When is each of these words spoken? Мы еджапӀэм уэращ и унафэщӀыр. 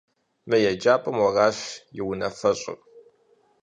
Мы 0.47 0.57
еджапӀэм 0.71 1.17
уэращ 1.23 1.59
и 1.99 2.01
унафэщӀыр. 2.09 2.77